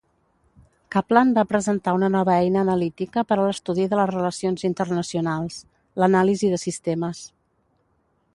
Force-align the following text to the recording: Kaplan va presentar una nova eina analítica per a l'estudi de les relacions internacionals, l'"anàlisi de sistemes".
Kaplan 0.93 1.33
va 1.35 1.43
presentar 1.51 1.93
una 1.97 2.09
nova 2.15 2.37
eina 2.45 2.63
analítica 2.67 3.25
per 3.33 3.37
a 3.37 3.39
l'estudi 3.49 3.87
de 3.93 4.01
les 4.01 4.11
relacions 4.13 4.67
internacionals, 4.71 5.61
l'"anàlisi 6.03 6.51
de 6.57 6.61
sistemes". 6.67 7.23